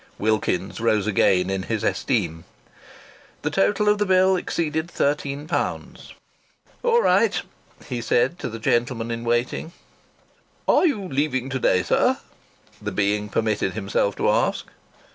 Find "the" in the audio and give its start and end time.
3.43-3.51, 3.99-4.05, 8.49-8.57, 12.81-12.91